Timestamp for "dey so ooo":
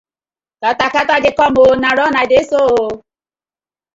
2.31-2.89